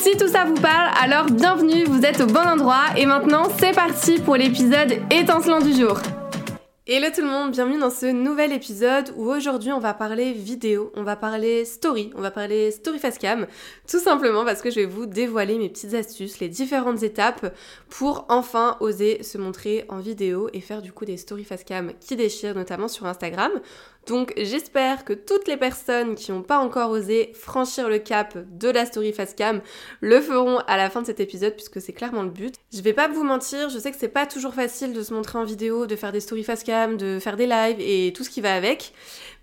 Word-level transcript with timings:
Si 0.00 0.16
tout 0.16 0.28
ça 0.28 0.46
vous 0.46 0.54
parle, 0.54 0.90
alors 0.98 1.26
bienvenue, 1.26 1.84
vous 1.84 2.06
êtes 2.06 2.22
au 2.22 2.26
bon 2.26 2.40
endroit 2.40 2.84
et 2.96 3.04
maintenant 3.04 3.48
c'est 3.58 3.74
parti 3.74 4.18
pour 4.18 4.34
l'épisode 4.34 4.94
étincelant 5.10 5.60
du 5.60 5.74
jour. 5.74 6.00
Hello 6.86 7.08
tout 7.14 7.20
le 7.20 7.28
monde, 7.28 7.50
bienvenue 7.52 7.78
dans 7.78 7.90
ce 7.90 8.06
nouvel 8.06 8.50
épisode 8.52 9.12
où 9.16 9.30
aujourd'hui 9.30 9.72
on 9.72 9.78
va 9.78 9.92
parler 9.92 10.32
vidéo, 10.32 10.90
on 10.96 11.02
va 11.02 11.16
parler 11.16 11.66
story, 11.66 12.10
on 12.16 12.22
va 12.22 12.30
parler 12.30 12.70
story 12.70 12.98
facecam, 12.98 13.46
tout 13.86 13.98
simplement 13.98 14.46
parce 14.46 14.62
que 14.62 14.70
je 14.70 14.76
vais 14.76 14.86
vous 14.86 15.04
dévoiler 15.04 15.58
mes 15.58 15.68
petites 15.68 15.92
astuces, 15.92 16.40
les 16.40 16.48
différentes 16.48 17.02
étapes 17.02 17.54
pour 17.90 18.24
enfin 18.30 18.78
oser 18.80 19.22
se 19.22 19.36
montrer 19.36 19.84
en 19.90 19.98
vidéo 19.98 20.48
et 20.54 20.62
faire 20.62 20.80
du 20.80 20.92
coup 20.92 21.04
des 21.04 21.18
story 21.18 21.44
facecam 21.44 21.92
qui 22.00 22.16
déchirent 22.16 22.54
notamment 22.54 22.88
sur 22.88 23.04
Instagram. 23.04 23.52
Donc 24.10 24.32
j'espère 24.36 25.04
que 25.04 25.12
toutes 25.12 25.46
les 25.46 25.56
personnes 25.56 26.16
qui 26.16 26.32
n'ont 26.32 26.42
pas 26.42 26.58
encore 26.58 26.90
osé 26.90 27.30
franchir 27.32 27.88
le 27.88 28.00
cap 28.00 28.36
de 28.58 28.68
la 28.68 28.84
story 28.84 29.12
facecam 29.12 29.60
le 30.00 30.20
feront 30.20 30.58
à 30.66 30.76
la 30.76 30.90
fin 30.90 31.00
de 31.00 31.06
cet 31.06 31.20
épisode 31.20 31.54
puisque 31.54 31.80
c'est 31.80 31.92
clairement 31.92 32.24
le 32.24 32.28
but. 32.30 32.56
Je 32.72 32.80
vais 32.80 32.92
pas 32.92 33.06
vous 33.06 33.22
mentir, 33.22 33.68
je 33.68 33.78
sais 33.78 33.92
que 33.92 33.96
c'est 33.96 34.08
pas 34.08 34.26
toujours 34.26 34.52
facile 34.52 34.94
de 34.94 35.04
se 35.04 35.14
montrer 35.14 35.38
en 35.38 35.44
vidéo, 35.44 35.86
de 35.86 35.94
faire 35.94 36.10
des 36.10 36.18
story 36.18 36.42
facecam, 36.42 36.96
de 36.96 37.20
faire 37.20 37.36
des 37.36 37.46
lives 37.46 37.76
et 37.78 38.12
tout 38.12 38.24
ce 38.24 38.30
qui 38.30 38.40
va 38.40 38.52
avec. 38.52 38.94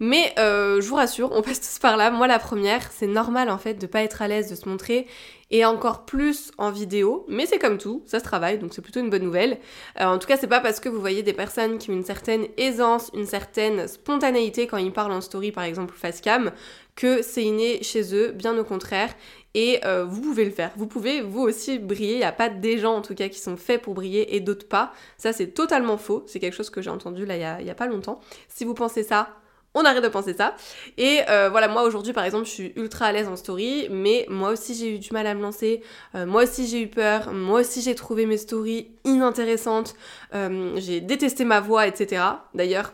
Mais 0.01 0.33
euh, 0.37 0.81
je 0.81 0.87
vous 0.89 0.95
rassure, 0.95 1.31
on 1.31 1.41
passe 1.41 1.61
tous 1.61 1.79
par 1.79 1.95
là. 1.95 2.11
Moi 2.11 2.27
la 2.27 2.37
première, 2.37 2.91
c'est 2.91 3.07
normal 3.07 3.49
en 3.49 3.57
fait 3.57 3.75
de 3.75 3.87
pas 3.87 4.03
être 4.03 4.21
à 4.21 4.27
l'aise 4.27 4.49
de 4.49 4.55
se 4.55 4.67
montrer 4.67 5.07
et 5.49 5.63
encore 5.63 6.05
plus 6.05 6.51
en 6.57 6.71
vidéo, 6.71 7.25
mais 7.29 7.45
c'est 7.45 7.59
comme 7.59 7.77
tout, 7.77 8.03
ça 8.05 8.19
se 8.19 8.23
travaille, 8.23 8.59
donc 8.59 8.73
c'est 8.73 8.81
plutôt 8.81 8.99
une 8.99 9.09
bonne 9.09 9.23
nouvelle. 9.23 9.59
Euh, 9.99 10.05
en 10.05 10.17
tout 10.17 10.27
cas, 10.27 10.37
c'est 10.37 10.47
pas 10.47 10.59
parce 10.59 10.79
que 10.79 10.89
vous 10.89 10.99
voyez 10.99 11.23
des 11.23 11.33
personnes 11.33 11.77
qui 11.77 11.89
ont 11.89 11.93
une 11.93 12.03
certaine 12.03 12.47
aisance, 12.57 13.09
une 13.13 13.25
certaine 13.25 13.87
spontanéité 13.87 14.67
quand 14.67 14.77
ils 14.77 14.91
parlent 14.91 15.13
en 15.13 15.21
story, 15.21 15.51
par 15.51 15.63
exemple 15.63 15.93
facecam, 15.95 16.51
que 16.95 17.21
c'est 17.21 17.43
inné 17.43 17.81
chez 17.83 18.13
eux, 18.13 18.31
bien 18.31 18.57
au 18.57 18.63
contraire. 18.63 19.13
Et 19.53 19.79
euh, 19.85 20.03
vous 20.05 20.21
pouvez 20.21 20.45
le 20.45 20.51
faire. 20.51 20.71
Vous 20.75 20.87
pouvez 20.87 21.21
vous 21.21 21.41
aussi 21.41 21.79
briller. 21.79 22.13
Il 22.13 22.17
n'y 22.17 22.23
a 22.23 22.31
pas 22.31 22.49
des 22.49 22.77
gens 22.77 22.95
en 22.95 23.01
tout 23.01 23.15
cas 23.15 23.29
qui 23.29 23.39
sont 23.39 23.57
faits 23.57 23.81
pour 23.81 23.93
briller 23.93 24.35
et 24.35 24.39
d'autres 24.39 24.67
pas. 24.67 24.91
Ça 25.17 25.33
c'est 25.33 25.47
totalement 25.47 25.97
faux. 25.97 26.23
C'est 26.27 26.39
quelque 26.39 26.53
chose 26.53 26.69
que 26.69 26.81
j'ai 26.81 26.89
entendu 26.89 27.25
là 27.25 27.57
il 27.59 27.63
n'y 27.63 27.71
a, 27.71 27.75
pas 27.75 27.87
longtemps. 27.87 28.19
Si 28.49 28.65
vous 28.65 28.73
pensez 28.73 29.03
ça, 29.03 29.29
on 29.77 29.85
arrête 29.85 30.03
de 30.03 30.09
penser 30.09 30.33
ça. 30.33 30.55
Et 30.97 31.21
euh, 31.29 31.49
voilà, 31.49 31.67
moi 31.67 31.83
aujourd'hui 31.83 32.13
par 32.13 32.23
exemple, 32.23 32.45
je 32.45 32.51
suis 32.51 32.73
ultra 32.75 33.07
à 33.07 33.11
l'aise 33.11 33.27
en 33.27 33.35
story, 33.35 33.87
mais 33.89 34.25
moi 34.29 34.51
aussi 34.51 34.75
j'ai 34.75 34.95
eu 34.95 34.99
du 34.99 35.09
mal 35.11 35.27
à 35.27 35.33
me 35.33 35.41
lancer, 35.41 35.81
euh, 36.15 36.25
moi 36.25 36.43
aussi 36.43 36.67
j'ai 36.67 36.81
eu 36.81 36.87
peur, 36.87 37.31
moi 37.31 37.61
aussi 37.61 37.81
j'ai 37.81 37.95
trouvé 37.95 38.25
mes 38.25 38.37
stories 38.37 38.89
inintéressantes, 39.05 39.95
euh, 40.33 40.73
j'ai 40.77 41.01
détesté 41.01 41.45
ma 41.45 41.59
voix, 41.59 41.87
etc. 41.87 42.23
D'ailleurs, 42.53 42.93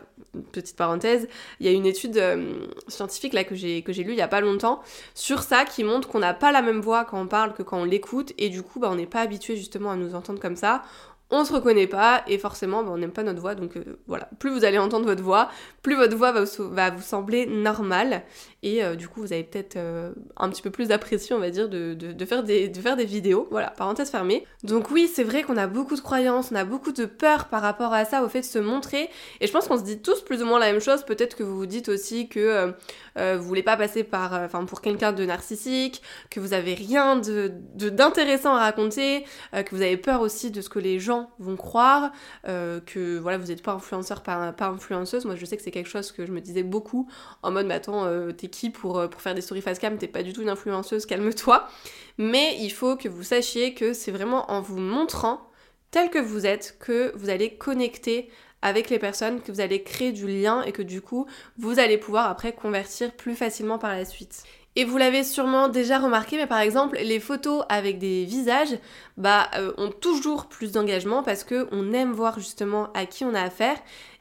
petite 0.52 0.76
parenthèse, 0.76 1.28
il 1.60 1.66
y 1.66 1.68
a 1.68 1.72
une 1.72 1.86
étude 1.86 2.20
scientifique 2.88 3.34
là 3.34 3.44
que 3.44 3.54
j'ai 3.54 3.82
lue 3.82 4.12
il 4.12 4.18
y 4.18 4.22
a 4.22 4.28
pas 4.28 4.40
longtemps 4.40 4.80
sur 5.14 5.42
ça 5.42 5.64
qui 5.64 5.84
montre 5.84 6.08
qu'on 6.08 6.18
n'a 6.18 6.34
pas 6.34 6.50
la 6.50 6.60
même 6.60 6.80
voix 6.80 7.04
quand 7.04 7.20
on 7.20 7.28
parle 7.28 7.52
que 7.54 7.62
quand 7.62 7.78
on 7.78 7.84
l'écoute. 7.84 8.32
Et 8.38 8.48
du 8.48 8.62
coup 8.62 8.80
bah, 8.80 8.88
on 8.90 8.96
n'est 8.96 9.06
pas 9.06 9.20
habitué 9.20 9.56
justement 9.56 9.92
à 9.92 9.96
nous 9.96 10.16
entendre 10.16 10.40
comme 10.40 10.56
ça 10.56 10.82
on 11.40 11.44
se 11.44 11.52
reconnaît 11.52 11.86
pas 11.86 12.22
et 12.26 12.38
forcément 12.38 12.82
bah, 12.82 12.90
on 12.92 12.98
n'aime 12.98 13.12
pas 13.12 13.22
notre 13.22 13.40
voix 13.40 13.54
donc 13.54 13.76
euh, 13.76 13.98
voilà. 14.06 14.28
Plus 14.38 14.50
vous 14.50 14.64
allez 14.64 14.78
entendre 14.78 15.06
votre 15.06 15.22
voix 15.22 15.50
plus 15.82 15.96
votre 15.96 16.16
voix 16.16 16.32
va 16.32 16.90
vous 16.90 17.02
sembler 17.02 17.46
normale 17.46 18.22
et 18.64 18.82
euh, 18.82 18.96
du 18.96 19.08
coup 19.08 19.20
vous 19.20 19.32
avez 19.34 19.44
peut-être 19.44 19.76
euh, 19.76 20.10
un 20.38 20.48
petit 20.48 20.62
peu 20.62 20.70
plus 20.70 20.88
d'appréciation 20.88 21.36
on 21.36 21.38
va 21.38 21.50
dire 21.50 21.68
de, 21.68 21.92
de, 21.92 22.24
faire 22.24 22.42
des, 22.42 22.70
de 22.70 22.80
faire 22.80 22.96
des 22.96 23.04
vidéos. 23.04 23.46
Voilà 23.50 23.68
parenthèse 23.68 24.10
fermée. 24.10 24.46
Donc 24.62 24.90
oui 24.90 25.08
c'est 25.12 25.22
vrai 25.22 25.42
qu'on 25.42 25.58
a 25.58 25.66
beaucoup 25.66 25.94
de 25.94 26.00
croyances 26.00 26.50
on 26.50 26.56
a 26.56 26.64
beaucoup 26.64 26.90
de 26.90 27.04
peur 27.04 27.48
par 27.48 27.60
rapport 27.60 27.92
à 27.92 28.06
ça 28.06 28.24
au 28.24 28.28
fait 28.30 28.40
de 28.40 28.46
se 28.46 28.58
montrer. 28.58 29.10
Et 29.42 29.46
je 29.46 29.52
pense 29.52 29.68
qu'on 29.68 29.76
se 29.76 29.84
dit 29.84 30.00
tous 30.00 30.22
plus 30.22 30.42
ou 30.42 30.46
moins 30.46 30.58
la 30.58 30.72
même 30.72 30.80
chose. 30.80 31.04
Peut-être 31.04 31.36
que 31.36 31.42
vous 31.42 31.56
vous 31.56 31.66
dites 31.66 31.90
aussi 31.90 32.28
que 32.28 32.72
vous 33.16 33.44
voulez 33.44 33.62
pas 33.62 33.76
passer 33.76 34.02
par 34.02 34.48
pour 34.66 34.80
quelqu'un 34.80 35.12
de 35.12 35.24
narcissique 35.26 36.00
que 36.30 36.40
vous 36.40 36.54
avez 36.54 36.72
rien 36.72 37.16
de 37.16 37.52
d'intéressant 37.74 38.54
à 38.56 38.60
raconter 38.60 39.24
que 39.52 39.74
vous 39.74 39.82
avez 39.82 39.98
peur 39.98 40.22
aussi 40.22 40.50
de 40.50 40.62
ce 40.62 40.70
que 40.70 40.78
les 40.78 40.98
gens 40.98 41.30
vont 41.38 41.56
croire 41.56 42.12
que 42.44 43.18
voilà 43.18 43.36
vous 43.36 43.48
n'êtes 43.48 43.62
pas 43.62 43.72
influenceur 43.72 44.22
pas, 44.22 44.52
pas 44.52 44.68
influenceuse. 44.68 45.26
Moi 45.26 45.36
je 45.36 45.44
sais 45.44 45.58
que 45.58 45.62
c'est 45.62 45.70
quelque 45.70 45.90
chose 45.90 46.12
que 46.12 46.24
je 46.24 46.32
me 46.32 46.40
disais 46.40 46.62
beaucoup 46.62 47.10
en 47.42 47.50
mode 47.50 47.66
mais 47.66 47.74
attends 47.74 48.08
t'es 48.32 48.48
euh, 48.84 49.08
pour 49.08 49.20
faire 49.20 49.34
des 49.34 49.40
stories 49.40 49.62
facecam, 49.62 49.96
t'es 49.98 50.08
pas 50.08 50.22
du 50.22 50.32
tout 50.32 50.42
une 50.42 50.48
influenceuse, 50.48 51.06
calme-toi. 51.06 51.68
Mais 52.18 52.56
il 52.60 52.70
faut 52.70 52.96
que 52.96 53.08
vous 53.08 53.22
sachiez 53.22 53.74
que 53.74 53.92
c'est 53.92 54.12
vraiment 54.12 54.50
en 54.50 54.60
vous 54.60 54.78
montrant 54.78 55.40
tel 55.90 56.10
que 56.10 56.18
vous 56.18 56.46
êtes 56.46 56.76
que 56.80 57.12
vous 57.16 57.30
allez 57.30 57.54
connecter 57.56 58.28
avec 58.62 58.90
les 58.90 58.98
personnes, 58.98 59.40
que 59.42 59.52
vous 59.52 59.60
allez 59.60 59.82
créer 59.82 60.12
du 60.12 60.26
lien 60.26 60.62
et 60.62 60.72
que 60.72 60.82
du 60.82 61.00
coup 61.00 61.26
vous 61.58 61.78
allez 61.78 61.98
pouvoir 61.98 62.28
après 62.28 62.52
convertir 62.52 63.12
plus 63.12 63.34
facilement 63.34 63.78
par 63.78 63.92
la 63.92 64.04
suite. 64.04 64.44
Et 64.76 64.84
vous 64.84 64.98
l'avez 64.98 65.22
sûrement 65.22 65.68
déjà 65.68 66.00
remarqué, 66.00 66.36
mais 66.36 66.48
par 66.48 66.58
exemple, 66.58 66.98
les 67.00 67.20
photos 67.20 67.64
avec 67.68 67.98
des 67.98 68.24
visages, 68.24 68.76
bah, 69.16 69.48
euh, 69.56 69.72
ont 69.76 69.90
toujours 69.90 70.46
plus 70.46 70.72
d'engagement 70.72 71.22
parce 71.22 71.44
que 71.44 71.68
on 71.70 71.92
aime 71.92 72.10
voir 72.10 72.40
justement 72.40 72.92
à 72.92 73.06
qui 73.06 73.24
on 73.24 73.34
a 73.34 73.40
affaire. 73.40 73.76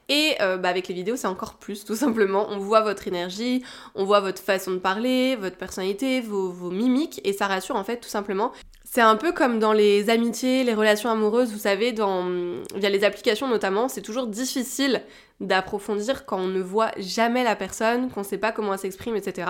Et 0.10 0.36
euh, 0.42 0.58
bah 0.58 0.70
avec 0.70 0.88
les 0.88 0.94
vidéos, 0.94 1.16
c'est 1.16 1.28
encore 1.28 1.56
plus, 1.56 1.86
tout 1.86 1.96
simplement. 1.96 2.48
On 2.50 2.58
voit 2.58 2.82
votre 2.82 3.08
énergie, 3.08 3.64
on 3.96 4.04
voit 4.04 4.20
votre 4.20 4.42
façon 4.42 4.72
de 4.72 4.78
parler, 4.78 5.36
votre 5.36 5.58
personnalité, 5.58 6.22
vos, 6.22 6.72
mimiques, 6.72 7.22
et 7.24 7.34
ça 7.34 7.48
rassure 7.48 7.76
en 7.76 7.84
fait 7.84 7.98
tout 7.98 8.10
simplement. 8.10 8.52
C'est 8.84 9.02
un 9.02 9.16
peu 9.16 9.32
comme 9.32 9.58
dans 9.58 9.74
les 9.74 10.12
amitiés, 10.12 10.64
les 10.64 10.76
relations 10.76 11.10
amoureuses, 11.10 11.52
vous 11.52 11.58
savez, 11.58 11.94
via 11.94 12.90
les 12.90 13.04
applications 13.04 13.48
notamment, 13.48 13.88
c'est 13.88 14.04
toujours 14.04 14.28
difficile 14.28 15.02
d'approfondir 15.40 16.26
quand 16.26 16.38
on 16.38 16.48
ne 16.48 16.62
voit 16.62 16.92
jamais 16.98 17.44
la 17.44 17.56
personne, 17.56 18.10
qu'on 18.12 18.22
ne 18.22 18.26
sait 18.26 18.38
pas 18.38 18.52
comment 18.52 18.74
elle 18.74 18.80
s'exprime, 18.80 19.16
etc. 19.16 19.50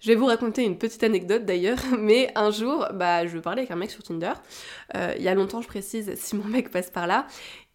Je 0.00 0.08
vais 0.08 0.14
vous 0.14 0.26
raconter 0.26 0.62
une 0.62 0.78
petite 0.78 1.02
anecdote 1.02 1.44
d'ailleurs, 1.44 1.78
mais 1.98 2.30
un 2.36 2.50
jour, 2.50 2.86
bah, 2.94 3.26
je 3.26 3.38
parlais 3.38 3.62
avec 3.62 3.70
un 3.70 3.76
mec 3.76 3.90
sur 3.90 4.02
Tinder. 4.02 4.32
Euh, 4.94 5.14
il 5.16 5.24
y 5.24 5.28
a 5.28 5.34
longtemps, 5.34 5.60
je 5.60 5.68
précise, 5.68 6.12
si 6.16 6.36
mon 6.36 6.44
mec 6.44 6.70
passe 6.70 6.90
par 6.90 7.06
là. 7.06 7.26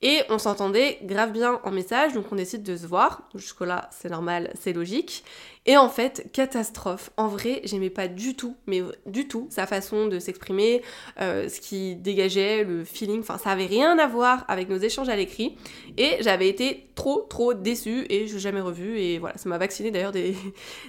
Et 0.03 0.22
on 0.29 0.39
s'entendait 0.39 0.97
grave 1.03 1.31
bien 1.31 1.59
en 1.63 1.72
message, 1.72 2.13
donc 2.13 2.25
on 2.31 2.35
décide 2.35 2.63
de 2.63 2.75
se 2.75 2.88
voir. 2.88 3.29
Jusque-là, 3.35 3.89
c'est 3.91 4.09
normal, 4.09 4.51
c'est 4.59 4.73
logique. 4.73 5.23
Et 5.67 5.78
en 5.78 5.89
fait, 5.89 6.28
catastrophe. 6.34 7.12
En 7.17 7.28
vrai, 7.28 7.62
j'aimais 7.66 7.91
pas 7.91 8.07
du 8.07 8.35
tout, 8.35 8.56
mais 8.66 8.81
du 9.06 9.28
tout, 9.28 9.45
sa 9.51 9.67
façon 9.67 10.07
de 10.07 10.17
s'exprimer, 10.17 10.81
euh, 11.19 11.47
ce 11.50 11.61
qui 11.61 11.95
dégageait, 11.95 12.63
le 12.63 12.84
feeling. 12.84 13.19
Enfin, 13.19 13.38
ça 13.38 13.51
avait 13.51 13.67
rien 13.67 14.00
à 14.00 14.07
voir 14.07 14.44
avec 14.47 14.69
nos 14.69 14.78
échanges 14.78 15.09
à 15.09 15.16
l'écrit. 15.16 15.56
Et 15.97 16.17
j'avais 16.22 16.50
été 16.50 16.88
trop, 16.95 17.28
trop 17.29 17.53
déçue 17.53 18.07
et 18.09 18.25
je 18.25 18.34
l'ai 18.34 18.40
jamais 18.40 18.61
revu. 18.61 19.00
Et 19.00 19.19
voilà, 19.19 19.38
ça 19.38 19.50
m'a 19.50 19.59
vacciné 19.59 19.91
d'ailleurs 19.91 20.11
des, 20.11 20.35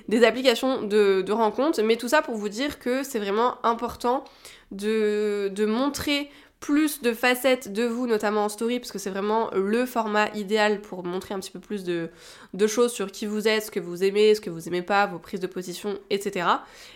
applications 0.25 0.83
de 0.83 1.33
rencontres. 1.33 1.83
Mais 1.83 1.97
tout 1.97 2.09
ça 2.09 2.23
pour 2.23 2.37
vous 2.37 2.49
dire 2.49 2.79
que 2.79 3.03
c'est 3.03 3.19
vraiment 3.19 3.63
important 3.67 4.25
de, 4.73 5.49
de 5.55 5.65
montrer 5.65 6.29
plus 6.63 7.03
de 7.03 7.13
facettes 7.13 7.73
de 7.73 7.83
vous, 7.83 8.07
notamment 8.07 8.45
en 8.45 8.49
story, 8.49 8.79
parce 8.79 8.93
que 8.93 8.99
c'est 8.99 9.11
vraiment 9.11 9.51
le 9.53 9.85
format 9.85 10.29
idéal 10.35 10.81
pour 10.81 11.05
montrer 11.05 11.35
un 11.35 11.41
petit 11.41 11.51
peu 11.51 11.59
plus 11.59 11.83
de, 11.83 12.09
choses 12.69 12.93
sur 12.93 13.11
qui 13.11 13.27
vous 13.27 13.49
êtes, 13.49 13.65
ce 13.65 13.71
que 13.73 13.81
vous 13.81 14.05
aimez, 14.05 14.35
ce 14.37 14.41
que 14.41 14.49
vous 14.49 14.69
aimez 14.69 14.83
pas, 14.83 15.07
vos 15.07 15.19
prises 15.19 15.41
de 15.41 15.49
position, 15.49 15.99
etc. 16.09 16.47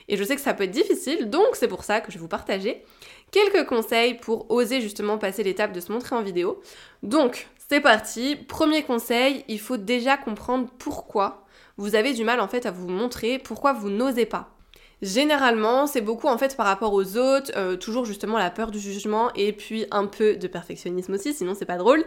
Et 0.08 0.16
je 0.16 0.22
sais 0.22 0.36
que 0.36 0.40
ça 0.40 0.54
peut 0.54 0.64
être 0.64 0.70
difficile, 0.70 1.28
donc 1.28 1.48
c'est 1.54 1.66
pour 1.66 1.82
ça 1.82 2.00
que 2.00 2.12
je 2.12 2.16
vais 2.16 2.22
vous 2.22 2.28
partager 2.28 2.84
quelques 3.32 3.66
conseils 3.66 4.14
pour 4.14 4.48
oser 4.52 4.80
justement 4.80 5.18
passer 5.18 5.42
l'étape 5.42 5.72
de 5.72 5.80
se 5.80 5.90
montrer 5.90 6.14
en 6.14 6.22
vidéo. 6.22 6.60
Donc, 7.02 7.48
c'est 7.68 7.80
parti. 7.80 8.36
Premier 8.36 8.84
conseil, 8.84 9.44
il 9.48 9.58
faut 9.58 9.76
déjà 9.76 10.16
comprendre 10.16 10.68
pourquoi 10.78 11.44
vous 11.76 11.96
avez 11.96 12.14
du 12.14 12.22
mal 12.22 12.38
en 12.38 12.46
fait 12.46 12.66
à 12.66 12.70
vous 12.70 12.88
montrer, 12.88 13.40
pourquoi 13.40 13.72
vous 13.72 13.90
n'osez 13.90 14.26
pas. 14.26 14.56
Généralement, 15.02 15.86
c'est 15.86 16.00
beaucoup 16.00 16.26
en 16.26 16.38
fait 16.38 16.56
par 16.56 16.64
rapport 16.64 16.94
aux 16.94 17.18
autres, 17.18 17.52
euh, 17.54 17.76
toujours 17.76 18.06
justement 18.06 18.38
la 18.38 18.50
peur 18.50 18.70
du 18.70 18.80
jugement 18.80 19.30
et 19.34 19.52
puis 19.52 19.84
un 19.90 20.06
peu 20.06 20.36
de 20.36 20.48
perfectionnisme 20.48 21.12
aussi, 21.12 21.34
sinon 21.34 21.54
c'est 21.54 21.66
pas 21.66 21.76
drôle. 21.76 22.02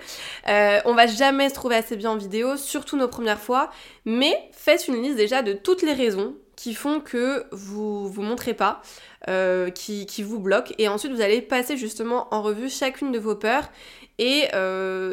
Euh, 0.47 0.79
on 0.85 0.95
va 0.95 1.05
jamais 1.05 1.49
se 1.49 1.53
trouver 1.53 1.75
assez 1.75 1.95
bien 1.95 2.09
en 2.11 2.17
vidéo, 2.17 2.57
surtout 2.57 2.97
nos 2.97 3.07
premières 3.07 3.39
fois, 3.39 3.69
mais 4.05 4.33
faites 4.53 4.87
une 4.87 5.03
liste 5.03 5.17
déjà 5.17 5.43
de 5.43 5.53
toutes 5.53 5.83
les 5.83 5.93
raisons 5.93 6.35
qui 6.55 6.73
font 6.73 6.99
que 6.99 7.45
vous 7.51 8.09
vous 8.09 8.23
montrez 8.23 8.55
pas, 8.55 8.81
euh, 9.27 9.69
qui, 9.69 10.07
qui, 10.07 10.23
vous 10.23 10.39
bloquent, 10.39 10.73
et 10.79 10.87
ensuite 10.87 11.11
vous 11.11 11.21
allez 11.21 11.43
passer 11.43 11.77
justement 11.77 12.27
en 12.33 12.41
revue 12.41 12.69
chacune 12.69 13.11
de 13.11 13.19
vos 13.19 13.35
peurs. 13.35 13.69
Et 14.17 14.47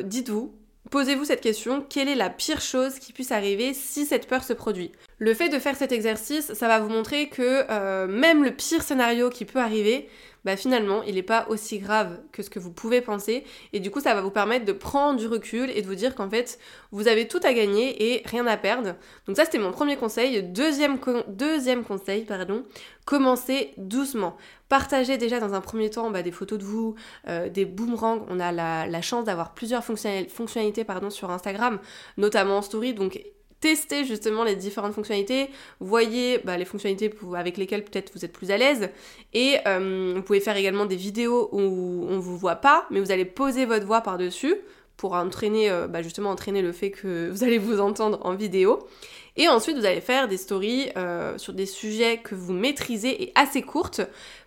dites-vous, 0.03 0.55
posez-vous 0.91 1.27
cette 1.27 1.43
question, 1.43 1.85
quelle 1.89 2.09
est 2.09 2.17
la 2.17 2.31
pire 2.31 2.63
chose 2.63 2.99
qui 2.99 3.13
puisse 3.13 3.33
arriver 3.33 3.75
si 3.75 4.07
cette 4.07 4.27
peur 4.27 4.43
se 4.43 4.55
produit? 4.55 4.93
Le 5.19 5.33
fait 5.33 5.49
de 5.49 5.59
faire 5.59 5.77
cet 5.77 5.93
exercice, 5.93 6.53
ça 6.53 6.69
va 6.69 6.79
vous 6.79 6.91
montrer 6.91 7.29
que 7.29 7.65
euh, 7.71 8.07
même 8.07 8.45
le 8.45 8.51
pire 8.51 8.83
scénario 8.83 9.31
qui 9.31 9.47
peut 9.47 9.61
arriver, 9.61 10.09
bah 10.47 10.57
finalement, 10.57 11.03
il 11.03 11.17
n'est 11.17 11.25
pas 11.25 11.47
aussi 11.49 11.79
grave 11.81 12.21
que 12.31 12.41
ce 12.41 12.51
que 12.51 12.61
vous 12.61 12.71
pouvez 12.71 13.01
penser. 13.01 13.43
Et 13.73 13.81
du 13.81 13.91
coup, 13.91 14.01
ça 14.01 14.15
va 14.15 14.21
vous 14.21 14.31
permettre 14.31 14.65
de 14.65 14.73
prendre 14.73 15.19
du 15.19 15.27
recul 15.27 15.71
et 15.71 15.83
de 15.83 15.87
vous 15.87 15.97
dire 15.97 16.15
qu'en 16.15 16.31
fait, 16.31 16.61
vous 16.93 17.09
avez 17.09 17.27
tout 17.27 17.41
à 17.43 17.53
gagner 17.53 18.13
et 18.13 18.23
rien 18.27 18.47
à 18.47 18.57
perdre. 18.57 18.95
Donc 19.27 19.37
ça, 19.37 19.45
c'était 19.45 19.59
mon 19.59 19.73
premier 19.73 19.97
conseil. 19.97 20.43
Deuxième, 20.45 20.99
conseil, 20.99 22.25
pardon, 22.27 22.65
commencez 23.07 23.73
doucement. 23.77 24.37
Partagez 24.69 25.17
déjà 25.17 25.41
dans 25.41 25.55
un 25.55 25.61
premier 25.61 25.91
temps 25.91 26.11
bah, 26.11 26.23
des 26.23 26.31
photos 26.31 26.61
de 26.61 26.65
vous, 26.65 26.95
euh, 27.27 27.49
des 27.49 27.65
boomerangs. 27.65 28.25
On 28.29 28.39
a 28.39 28.53
la, 28.53 29.03
chance 29.03 29.25
d'avoir 29.25 29.55
plusieurs 29.55 29.83
fonctionnalités 29.83 30.85
pardon, 30.85 31.11
sur 31.11 31.31
Instagram, 31.31 31.81
notamment 32.19 32.59
en 32.59 32.63
story. 32.63 32.95
Testez 33.61 34.05
justement 34.05 34.45
les 34.45 34.57
différentes 34.57 34.93
fonctionnalités, 34.93 35.49
voyez 35.81 36.39
bah, 36.45 36.57
les 36.57 36.65
fonctionnalités 36.65 37.13
avec 37.35 37.57
lesquelles 37.57 37.85
peut-être 37.85 38.13
vous 38.15 38.25
êtes 38.25 38.33
plus 38.33 38.51
à 38.51 38.57
l'aise. 38.57 38.91
Et 39.33 39.57
euh, 39.67 40.15
vous 40.17 40.23
pouvez 40.23 40.41
faire 40.41 40.57
également 40.57 40.87
des 40.87 40.97
vidéos 40.97 41.49
où 41.53 42.07
on 42.09 42.19
vous 42.19 42.37
voit 42.37 42.57
pas 42.57 42.87
mais 42.91 43.01
vous 43.01 43.11
allez 43.11 43.25
poser 43.25 43.65
votre 43.67 43.87
voix 43.87 44.01
par-dessus 44.01 44.55
pour 44.97 45.13
entraîner 45.15 45.71
euh, 45.71 45.89
bah, 45.89 46.03
justement 46.03 46.31
entraîner 46.31 46.63
le 46.63 46.73
fait 46.73 46.91
que 46.91 47.29
vous 47.31 47.45
allez 47.45 47.59
vous 47.59 47.81
entendre 47.81 48.21
en 48.23 48.35
vidéo. 48.35 48.87
Et 49.37 49.49
ensuite 49.49 49.77
vous 49.77 49.85
allez 49.85 50.01
faire 50.01 50.29
des 50.29 50.39
stories 50.39 50.91
euh, 50.97 51.37
sur 51.37 51.53
des 51.53 51.67
sujets 51.67 52.19
que 52.19 52.35
vous 52.35 52.53
maîtrisez 52.53 53.23
et 53.23 53.33
assez 53.35 53.63
courtes. 53.63 54.01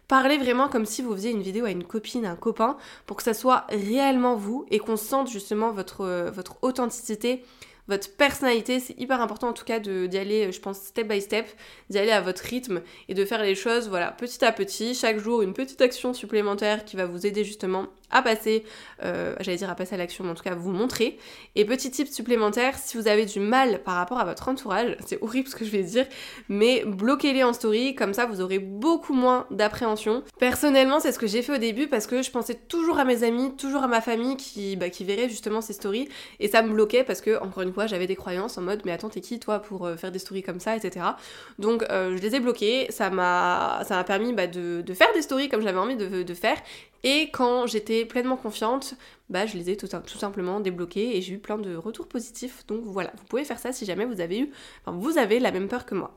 Parlez 0.07 0.39
vraiment 0.39 0.69
comme 0.69 0.85
si 0.87 1.03
vous 1.03 1.13
faisiez 1.13 1.29
une 1.29 1.43
vidéo 1.43 1.65
à 1.65 1.69
une 1.69 1.83
copine, 1.83 2.25
à 2.25 2.31
un 2.31 2.35
copain, 2.35 2.77
pour 3.05 3.17
que 3.17 3.21
ça 3.21 3.35
soit 3.35 3.67
réellement 3.69 4.35
vous 4.35 4.65
et 4.71 4.79
qu'on 4.79 4.97
sente 4.97 5.29
justement 5.29 5.71
votre 5.71 6.57
authenticité, 6.63 7.43
votre 7.89 8.15
personnalité. 8.15 8.79
C'est 8.79 8.97
hyper 8.97 9.19
important 9.19 9.49
en 9.49 9.53
tout 9.53 9.65
cas 9.65 9.79
d'y 9.79 10.17
aller, 10.17 10.51
je 10.51 10.59
pense, 10.61 10.79
step 10.79 11.07
by 11.07 11.19
step, 11.19 11.47
d'y 11.89 11.97
aller 11.97 12.11
à 12.11 12.21
votre 12.21 12.43
rythme 12.43 12.81
et 13.09 13.13
de 13.13 13.25
faire 13.25 13.43
les 13.43 13.55
choses, 13.55 13.89
voilà, 13.89 14.11
petit 14.11 14.45
à 14.45 14.51
petit, 14.51 14.93
chaque 14.93 15.17
jour 15.17 15.41
une 15.41 15.53
petite 15.53 15.81
action 15.81 16.13
supplémentaire 16.13 16.85
qui 16.85 16.95
va 16.95 17.05
vous 17.05 17.25
aider 17.25 17.43
justement 17.43 17.87
à 18.11 18.21
passer, 18.21 18.63
euh, 19.03 19.35
j'allais 19.39 19.57
dire 19.57 19.69
à 19.69 19.75
passer 19.75 19.95
à 19.95 19.97
l'action, 19.97 20.23
mais 20.23 20.31
en 20.31 20.35
tout 20.35 20.43
cas 20.43 20.51
à 20.51 20.55
vous 20.55 20.71
montrer. 20.71 21.17
Et 21.55 21.65
petit 21.65 21.91
tip 21.91 22.07
supplémentaire, 22.07 22.77
si 22.77 22.97
vous 22.97 23.07
avez 23.07 23.25
du 23.25 23.39
mal 23.39 23.81
par 23.83 23.95
rapport 23.95 24.19
à 24.19 24.25
votre 24.25 24.47
entourage, 24.47 24.97
c'est 25.05 25.21
horrible 25.21 25.47
ce 25.47 25.55
que 25.55 25.65
je 25.65 25.71
vais 25.71 25.83
dire, 25.83 26.05
mais 26.47 26.83
bloquez-les 26.85 27.43
en 27.43 27.53
story, 27.53 27.95
comme 27.95 28.13
ça 28.13 28.25
vous 28.25 28.41
aurez 28.41 28.59
beaucoup 28.59 29.13
moins 29.13 29.45
d'appréhension. 29.51 30.23
Personnellement, 30.39 30.99
c'est 30.99 31.11
ce 31.11 31.19
que 31.19 31.27
j'ai 31.27 31.41
fait 31.41 31.53
au 31.53 31.57
début 31.57 31.87
parce 31.87 32.07
que 32.07 32.21
je 32.21 32.31
pensais 32.31 32.55
toujours 32.55 32.99
à 32.99 33.05
mes 33.05 33.23
amis, 33.23 33.55
toujours 33.55 33.83
à 33.83 33.87
ma 33.87 34.01
famille 34.01 34.37
qui, 34.37 34.75
bah, 34.75 34.89
qui 34.89 35.03
verraient 35.03 35.29
justement 35.29 35.61
ces 35.61 35.73
stories, 35.73 36.09
et 36.39 36.47
ça 36.47 36.61
me 36.61 36.73
bloquait 36.73 37.03
parce 37.03 37.21
que, 37.21 37.41
encore 37.41 37.63
une 37.63 37.73
fois, 37.73 37.87
j'avais 37.87 38.07
des 38.07 38.15
croyances 38.15 38.57
en 38.57 38.61
mode, 38.61 38.81
mais 38.85 38.91
attends, 38.91 39.09
t'es 39.09 39.21
qui 39.21 39.39
toi 39.39 39.59
pour 39.59 39.85
euh, 39.85 39.95
faire 39.95 40.11
des 40.11 40.19
stories 40.19 40.43
comme 40.43 40.59
ça, 40.59 40.75
etc. 40.75 41.05
Donc 41.57 41.83
euh, 41.89 42.15
je 42.17 42.21
les 42.21 42.35
ai 42.35 42.39
bloquées, 42.39 42.87
ça 42.89 43.09
m'a 43.09 43.83
permis 44.05 44.33
bah, 44.33 44.47
de, 44.47 44.83
faire 44.93 45.11
des 45.13 45.21
stories 45.21 45.49
comme 45.49 45.61
j'avais 45.61 45.77
envie 45.77 45.95
de 45.95 46.33
faire, 46.33 46.57
et 47.03 47.29
quand 47.31 47.67
j'étais 47.67 48.05
pleinement 48.05 48.37
confiante, 48.37 48.95
bah, 49.29 49.45
je 49.45 49.57
les 49.57 49.69
ai 49.69 49.77
tout, 49.77 49.87
simplement 49.87 50.59
débloqués 50.59 51.17
et 51.17 51.21
j'ai 51.21 51.33
eu 51.35 51.39
plein 51.39 51.57
de 51.57 51.75
retours 51.75 52.07
positifs. 52.07 52.65
Donc 52.67 52.81
voilà, 52.83 53.11
vous 53.17 53.25
pouvez 53.25 53.45
faire 53.45 53.59
ça 53.59 53.71
si 53.71 53.85
jamais 53.85 54.05
vous 54.05 54.21
avez 54.21 54.39
eu, 54.39 54.51
enfin, 54.83 54.97
vous 54.97 55.17
avez 55.17 55.39
la 55.39 55.51
même 55.51 55.67
peur 55.67 55.85
que 55.85 55.95
moi. 55.95 56.15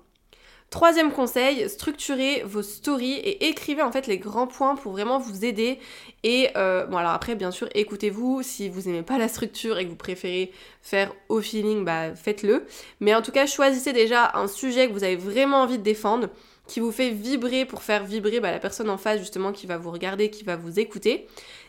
Troisième 0.70 1.12
conseil, 1.12 1.68
structurez 1.68 2.44
vos 2.46 2.62
stories 2.62 3.12
et 3.12 3.48
écrivez 3.48 3.82
en 3.82 3.92
fait 3.92 4.06
les 4.06 4.16
grands 4.16 4.46
points 4.46 4.74
pour 4.74 4.92
vraiment 4.92 5.18
vous 5.18 5.44
aider. 5.44 5.78
Et 6.22 6.48
euh, 6.56 6.86
bon 6.86 6.96
alors 6.96 7.10
après 7.10 7.34
bien 7.34 7.50
sûr 7.50 7.68
écoutez-vous, 7.74 8.42
si 8.42 8.70
vous 8.70 8.88
n'aimez 8.88 9.02
pas 9.02 9.18
la 9.18 9.28
structure 9.28 9.78
et 9.78 9.84
que 9.84 9.90
vous 9.90 9.96
préférez 9.96 10.50
faire 10.80 11.12
au 11.28 11.42
feeling, 11.42 11.84
bah 11.84 12.14
faites-le. 12.14 12.64
Mais 13.00 13.14
en 13.14 13.20
tout 13.20 13.32
cas 13.32 13.44
choisissez 13.44 13.92
déjà 13.92 14.32
un 14.34 14.46
sujet 14.46 14.88
que 14.88 14.94
vous 14.94 15.04
avez 15.04 15.16
vraiment 15.16 15.58
envie 15.58 15.76
de 15.76 15.82
défendre 15.82 16.30
qui 16.66 16.80
vous 16.80 16.92
fait 16.92 17.10
vibrer 17.10 17.64
pour 17.64 17.82
faire 17.82 18.04
vibrer 18.04 18.40
bah, 18.40 18.50
la 18.50 18.58
personne 18.58 18.88
en 18.88 18.98
face 18.98 19.18
justement 19.18 19.52
qui 19.52 19.66
va 19.66 19.78
vous 19.78 19.90
regarder, 19.90 20.30
qui 20.30 20.44
va 20.44 20.56
vous 20.56 20.78
écouter. 20.78 21.26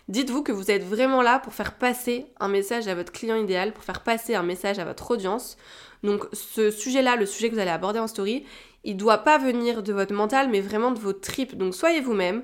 Dites-vous 0.07 0.43
que 0.43 0.51
vous 0.51 0.69
êtes 0.69 0.83
vraiment 0.83 1.21
là 1.21 1.39
pour 1.39 1.53
faire 1.53 1.77
passer 1.77 2.25
un 2.39 2.49
message 2.49 2.87
à 2.87 2.95
votre 2.95 3.11
client 3.11 3.35
idéal, 3.35 3.73
pour 3.73 3.83
faire 3.83 4.03
passer 4.03 4.35
un 4.35 4.43
message 4.43 4.79
à 4.79 4.85
votre 4.85 5.11
audience. 5.11 5.57
Donc 6.03 6.25
ce 6.33 6.71
sujet-là, 6.71 7.15
le 7.15 7.25
sujet 7.25 7.49
que 7.49 7.55
vous 7.55 7.61
allez 7.61 7.71
aborder 7.71 7.99
en 7.99 8.07
story, 8.07 8.43
il 8.83 8.97
doit 8.97 9.19
pas 9.19 9.37
venir 9.37 9.81
de 9.81 9.93
votre 9.93 10.13
mental, 10.13 10.49
mais 10.49 10.59
vraiment 10.59 10.91
de 10.91 10.99
vos 10.99 11.13
tripes. 11.13 11.57
Donc 11.57 11.73
soyez 11.73 12.01
vous-même, 12.01 12.43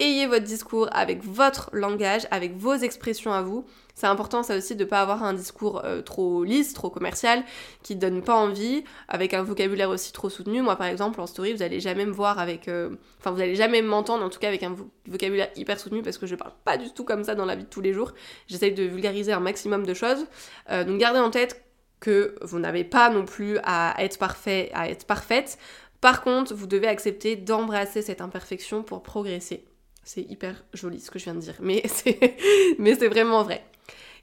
ayez 0.00 0.26
votre 0.26 0.44
discours 0.44 0.88
avec 0.92 1.24
votre 1.24 1.70
langage, 1.72 2.26
avec 2.30 2.56
vos 2.56 2.74
expressions 2.74 3.32
à 3.32 3.42
vous. 3.42 3.64
C'est 3.94 4.06
important 4.06 4.44
ça 4.44 4.56
aussi 4.56 4.76
de 4.76 4.84
ne 4.84 4.88
pas 4.88 5.00
avoir 5.00 5.24
un 5.24 5.34
discours 5.34 5.82
euh, 5.84 6.02
trop 6.02 6.44
lisse, 6.44 6.72
trop 6.72 6.88
commercial, 6.88 7.42
qui 7.82 7.96
donne 7.96 8.22
pas 8.22 8.36
envie, 8.36 8.84
avec 9.08 9.34
un 9.34 9.42
vocabulaire 9.42 9.90
aussi 9.90 10.12
trop 10.12 10.30
soutenu. 10.30 10.62
Moi 10.62 10.76
par 10.76 10.86
exemple 10.86 11.20
en 11.20 11.26
story, 11.26 11.52
vous 11.52 11.62
allez 11.62 11.80
jamais 11.80 12.06
me 12.06 12.12
voir 12.12 12.38
avec... 12.38 12.68
Euh, 12.68 12.90
enfin 13.18 13.32
vous 13.32 13.40
allez 13.40 13.56
jamais 13.56 13.82
m'entendre 13.82 14.24
en 14.24 14.28
tout 14.28 14.38
cas 14.38 14.48
avec 14.48 14.62
un 14.62 14.76
vocabulaire 15.06 15.50
hyper 15.56 15.80
soutenu 15.80 16.02
parce 16.02 16.16
que 16.16 16.26
je 16.26 16.36
parle 16.36 16.52
pas 16.64 16.76
du 16.76 16.92
tout 16.92 17.04
comme 17.04 17.24
ça 17.24 17.34
dans 17.34 17.44
la 17.44 17.56
vie 17.56 17.64
de 17.64 17.68
tous 17.68 17.80
les 17.80 17.92
jours. 17.92 18.12
J'essaye 18.46 18.72
de 18.72 18.84
vulgariser 18.84 19.32
un 19.32 19.40
maximum 19.40 19.84
de 19.84 19.94
choses. 19.94 20.26
Euh, 20.70 20.84
donc 20.84 20.98
gardez 20.98 21.18
en 21.18 21.30
tête 21.30 21.64
que 21.98 22.36
vous 22.42 22.60
n'avez 22.60 22.84
pas 22.84 23.10
non 23.10 23.24
plus 23.24 23.58
à 23.64 23.96
être 23.98 24.18
parfait, 24.18 24.70
à 24.74 24.88
être 24.88 25.06
parfaite. 25.06 25.58
Par 26.00 26.22
contre, 26.22 26.54
vous 26.54 26.68
devez 26.68 26.86
accepter 26.86 27.34
d'embrasser 27.34 28.02
cette 28.02 28.20
imperfection 28.20 28.84
pour 28.84 29.02
progresser. 29.02 29.64
C'est 30.04 30.22
hyper 30.22 30.64
joli 30.72 31.00
ce 31.00 31.10
que 31.10 31.18
je 31.18 31.24
viens 31.24 31.34
de 31.34 31.40
dire, 31.40 31.56
mais 31.60 31.82
c'est, 31.86 33.08
vraiment 33.08 33.42
vrai. 33.42 33.64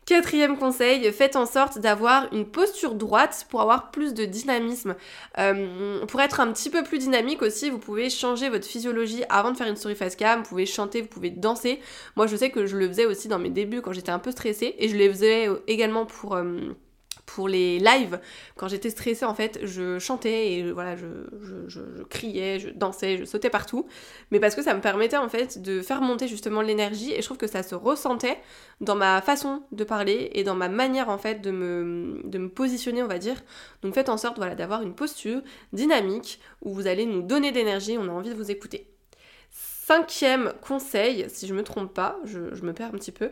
Quatrième 0.05 0.59
conseil, 0.59 1.11
faites 1.11 1.35
en 1.35 1.47
sorte 1.47 1.79
d'avoir 1.79 2.31
une 2.31 2.45
posture 2.45 2.93
droite 2.93 3.47
pour 3.49 3.61
avoir 3.61 3.89
plus 3.89 4.13
de 4.13 4.25
dynamisme. 4.25 4.95
Euh, 5.39 6.05
pour 6.05 6.21
être 6.21 6.39
un 6.39 6.51
petit 6.53 6.69
peu 6.69 6.83
plus 6.83 6.99
dynamique 6.99 7.41
aussi, 7.41 7.71
vous 7.71 7.79
pouvez 7.79 8.11
changer 8.11 8.49
votre 8.49 8.67
physiologie 8.67 9.23
avant 9.29 9.51
de 9.51 9.57
faire 9.57 9.67
une 9.67 9.75
story 9.75 9.95
face 9.95 10.15
cam, 10.15 10.43
vous 10.43 10.49
pouvez 10.49 10.67
chanter, 10.67 11.01
vous 11.01 11.07
pouvez 11.07 11.31
danser. 11.31 11.79
Moi 12.15 12.27
je 12.27 12.35
sais 12.35 12.51
que 12.51 12.67
je 12.67 12.77
le 12.77 12.87
faisais 12.87 13.07
aussi 13.07 13.27
dans 13.27 13.39
mes 13.39 13.49
débuts 13.49 13.81
quand 13.81 13.93
j'étais 13.93 14.11
un 14.11 14.19
peu 14.19 14.29
stressée 14.29 14.75
et 14.77 14.89
je 14.89 14.95
le 14.95 15.09
faisais 15.09 15.49
également 15.67 16.05
pour... 16.05 16.35
Euh, 16.35 16.75
pour 17.25 17.47
les 17.47 17.79
lives, 17.79 18.19
quand 18.55 18.67
j'étais 18.67 18.89
stressée 18.89 19.25
en 19.25 19.33
fait, 19.33 19.59
je 19.63 19.99
chantais 19.99 20.53
et 20.53 20.71
voilà, 20.71 20.95
je, 20.95 21.07
je, 21.67 21.81
criais, 22.03 22.59
je 22.59 22.69
dansais, 22.69 23.17
je 23.17 23.25
sautais 23.25 23.49
partout, 23.49 23.87
mais 24.31 24.39
parce 24.39 24.55
que 24.55 24.61
ça 24.61 24.73
me 24.73 24.81
permettait 24.81 25.17
en 25.17 25.29
fait 25.29 25.61
de 25.61 25.81
faire 25.81 26.01
monter 26.01 26.27
justement 26.27 26.61
l'énergie 26.61 27.13
et 27.13 27.21
je 27.21 27.25
trouve 27.25 27.37
que 27.37 27.47
ça 27.47 27.63
se 27.63 27.75
ressentait 27.75 28.37
dans 28.81 28.95
ma 28.95 29.21
façon 29.21 29.63
de 29.71 29.83
parler 29.83 30.29
et 30.33 30.43
dans 30.43 30.55
ma 30.55 30.69
manière 30.69 31.09
en 31.09 31.17
fait 31.17 31.41
de 31.41 31.51
me, 31.51 32.21
de 32.23 32.37
me 32.37 32.49
positionner 32.49 33.03
on 33.03 33.07
va 33.07 33.17
dire. 33.17 33.43
Donc 33.81 33.93
faites 33.95 34.09
en 34.09 34.17
sorte 34.17 34.37
voilà, 34.37 34.55
d'avoir 34.55 34.81
une 34.81 34.95
posture 34.95 35.41
dynamique 35.73 36.39
où 36.61 36.73
vous 36.73 36.87
allez 36.87 37.05
nous 37.05 37.21
donner 37.21 37.51
d'énergie, 37.51 37.97
on 37.97 38.07
a 38.07 38.11
envie 38.11 38.29
de 38.29 38.35
vous 38.35 38.51
écouter. 38.51 38.94
Cinquième 39.87 40.51
conseil, 40.67 41.27
si 41.29 41.45
je 41.45 41.53
me 41.53 41.61
trompe 41.61 41.93
pas, 41.93 42.17
je, 42.25 42.39
me 42.39 42.73
perds 42.73 42.87
un 42.87 42.97
petit 42.97 43.11
peu, 43.11 43.29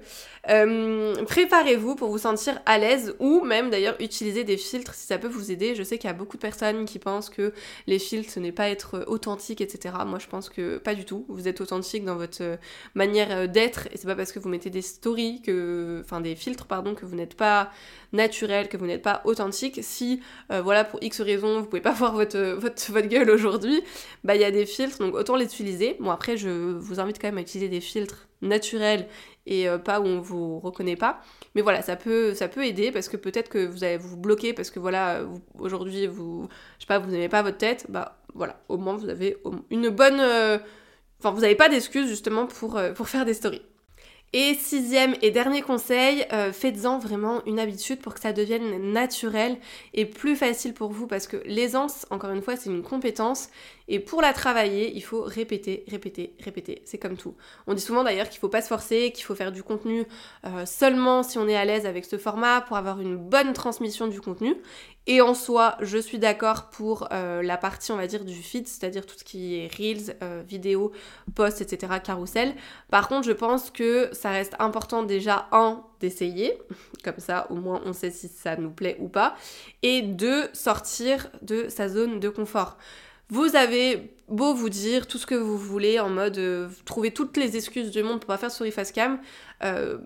euh, 0.51 1.15
préparez-vous 1.25 1.95
pour 1.95 2.09
vous 2.09 2.19
sentir 2.19 2.61
à 2.67 2.77
l'aise 2.77 3.15
ou 3.17 3.41
même 3.41 3.71
d'ailleurs 3.71 3.95
utiliser 3.99 4.43
des 4.43 4.57
filtres 4.57 4.93
si 4.93 5.07
ça 5.07 5.17
peut 5.17 5.27
vous 5.27 5.51
aider. 5.51 5.73
Je 5.73 5.81
sais 5.81 5.97
qu'il 5.97 6.07
y 6.07 6.11
a 6.11 6.15
beaucoup 6.15 6.37
de 6.37 6.41
personnes 6.43 6.85
qui 6.85 6.99
pensent 6.99 7.31
que 7.31 7.53
les 7.87 7.97
filtres 7.97 8.31
ce 8.31 8.39
n'est 8.39 8.51
pas 8.51 8.69
être 8.69 9.03
authentique, 9.07 9.61
etc. 9.61 9.95
Moi 10.05 10.19
je 10.19 10.27
pense 10.27 10.49
que 10.49 10.77
pas 10.77 10.93
du 10.93 11.05
tout. 11.05 11.25
Vous 11.27 11.47
êtes 11.47 11.59
authentique 11.59 12.05
dans 12.05 12.17
votre 12.17 12.43
euh, 12.43 12.57
manière 12.93 13.31
euh, 13.31 13.47
d'être 13.47 13.87
et 13.87 13.97
c'est 13.97 14.05
pas 14.05 14.15
parce 14.15 14.31
que 14.31 14.37
vous 14.37 14.49
mettez 14.49 14.69
des 14.69 14.83
stories 14.83 15.41
que, 15.41 16.01
enfin 16.05 16.21
des 16.21 16.35
filtres 16.35 16.67
pardon, 16.67 16.93
que 16.93 17.07
vous 17.07 17.15
n'êtes 17.15 17.33
pas 17.35 17.71
naturel, 18.11 18.69
que 18.69 18.77
vous 18.77 18.85
n'êtes 18.85 19.01
pas 19.01 19.23
authentique. 19.25 19.79
Si 19.81 20.21
voilà 20.51 20.83
pour 20.83 21.01
X 21.01 21.19
raisons 21.21 21.61
vous 21.61 21.65
pouvez 21.65 21.81
pas 21.81 21.91
voir 21.93 22.13
votre, 22.13 22.37
votre, 22.59 22.91
votre 22.91 23.07
gueule 23.07 23.31
aujourd'hui, 23.31 23.81
bah 24.23 24.35
il 24.35 24.41
y 24.41 24.45
a 24.45 24.51
des 24.51 24.67
filtres 24.67 24.99
donc 24.99 25.15
autant 25.15 25.35
les 25.35 25.45
utiliser. 25.45 25.97
Bon 25.99 26.11
après 26.11 26.37
je 26.42 26.42
vous 26.49 26.99
invite 26.99 27.19
quand 27.19 27.27
même 27.27 27.37
à 27.37 27.41
utiliser 27.41 27.69
des 27.69 27.81
filtres 27.81 28.27
naturels 28.43 29.07
et 29.45 29.67
euh, 29.67 29.77
pas 29.77 29.99
où 29.99 30.05
on 30.05 30.21
vous 30.21 30.59
reconnaît 30.59 30.95
pas. 30.95 31.21
Mais 31.55 31.61
voilà, 31.61 31.81
ça 31.81 31.95
peut, 31.95 32.33
ça 32.33 32.47
peut 32.47 32.65
aider 32.65 32.91
parce 32.91 33.09
que 33.09 33.17
peut-être 33.17 33.49
que 33.49 33.65
vous 33.65 33.83
allez 33.83 33.97
vous 33.97 34.17
bloquer 34.17 34.53
parce 34.53 34.69
que 34.69 34.79
voilà, 34.79 35.21
aujourd'hui, 35.57 36.07
vous, 36.07 36.47
je 36.77 36.83
sais 36.83 36.87
pas, 36.87 36.99
vous 36.99 37.09
n'aimez 37.09 37.29
pas 37.29 37.41
votre 37.41 37.57
tête, 37.57 37.87
bah 37.89 38.19
voilà, 38.33 38.59
au 38.69 38.77
moins 38.77 38.95
vous 38.95 39.09
avez 39.09 39.37
une 39.69 39.89
bonne... 39.89 40.19
Euh, 40.19 40.57
vous 41.21 41.39
n'avez 41.39 41.55
pas 41.55 41.69
d'excuses 41.69 42.09
justement 42.09 42.47
pour, 42.47 42.77
euh, 42.77 42.91
pour 42.91 43.07
faire 43.07 43.23
des 43.23 43.33
stories. 43.33 43.61
Et 44.33 44.55
sixième 44.55 45.15
et 45.21 45.29
dernier 45.29 45.61
conseil, 45.61 46.25
faites-en 46.53 46.97
vraiment 46.97 47.45
une 47.45 47.59
habitude 47.59 47.99
pour 47.99 48.15
que 48.15 48.19
ça 48.19 48.33
devienne 48.33 48.91
naturel 48.91 49.57
et 49.93 50.07
plus 50.07 50.35
facile 50.35 50.73
pour 50.73 50.91
vous 50.91 51.05
parce 51.05 51.27
que 51.27 51.37
l'aisance, 51.45 52.07
encore 52.09 52.31
une 52.31 52.41
fois, 52.41 52.55
c'est 52.55 52.71
une 52.71 52.81
compétence 52.81 53.49
et 53.93 53.99
pour 53.99 54.23
la 54.23 54.33
travailler, 54.33 54.91
il 54.95 55.03
faut 55.03 55.21
répéter, 55.21 55.85
répéter, 55.87 56.33
répéter. 56.39 56.81
C'est 56.83 56.97
comme 56.97 57.15
tout. 57.15 57.35
On 57.67 57.75
dit 57.75 57.81
souvent 57.81 58.03
d'ailleurs 58.03 58.27
qu'il 58.27 58.39
faut 58.39 58.49
pas 58.49 58.63
se 58.63 58.67
forcer, 58.67 59.11
qu'il 59.11 59.23
faut 59.23 59.35
faire 59.35 59.51
du 59.51 59.61
contenu 59.61 60.05
euh, 60.47 60.65
seulement 60.65 61.21
si 61.21 61.37
on 61.37 61.47
est 61.47 61.55
à 61.55 61.63
l'aise 61.63 61.85
avec 61.85 62.03
ce 62.05 62.17
format 62.17 62.61
pour 62.61 62.75
avoir 62.75 62.99
une 62.99 63.17
bonne 63.17 63.53
transmission 63.53 64.07
du 64.07 64.19
contenu. 64.19 64.55
Et 65.05 65.21
en 65.21 65.35
soi, 65.35 65.77
je 65.79 65.99
suis 65.99 66.17
d'accord 66.17 66.71
pour 66.71 67.07
euh, 67.11 67.43
la 67.43 67.55
partie, 67.55 67.91
on 67.91 67.97
va 67.97 68.07
dire, 68.07 68.25
du 68.25 68.33
feed, 68.33 68.67
c'est-à-dire 68.67 69.05
tout 69.05 69.13
ce 69.15 69.23
qui 69.23 69.57
est 69.57 69.71
reels, 69.71 70.17
euh, 70.23 70.41
vidéos, 70.47 70.91
posts, 71.35 71.61
etc., 71.61 71.93
carousel. 72.03 72.55
Par 72.89 73.07
contre, 73.07 73.27
je 73.27 73.33
pense 73.33 73.69
que 73.69 74.09
ça 74.11 74.31
reste 74.31 74.55
important 74.57 75.03
déjà, 75.03 75.47
un, 75.51 75.83
d'essayer, 75.99 76.57
comme 77.03 77.19
ça 77.19 77.45
au 77.51 77.55
moins 77.57 77.79
on 77.85 77.93
sait 77.93 78.09
si 78.09 78.27
ça 78.27 78.55
nous 78.55 78.71
plaît 78.71 78.97
ou 78.99 79.07
pas, 79.07 79.35
et 79.83 80.01
deux, 80.01 80.49
sortir 80.53 81.29
de 81.43 81.69
sa 81.69 81.89
zone 81.89 82.19
de 82.19 82.29
confort. 82.29 82.79
Vous 83.33 83.55
avez 83.55 84.11
beau 84.27 84.53
vous 84.53 84.69
dire 84.69 85.07
tout 85.07 85.17
ce 85.17 85.25
que 85.25 85.33
vous 85.33 85.57
voulez 85.57 85.99
en 85.99 86.07
mode 86.07 86.37
euh, 86.37 86.69
trouver 86.85 87.09
toutes 87.09 87.35
les 87.35 87.57
excuses 87.57 87.89
du 87.89 88.03
monde 88.03 88.19
pour 88.19 88.27
pas 88.27 88.37
faire 88.37 88.51
story 88.51 88.69
face 88.69 88.91
cam, 88.91 89.19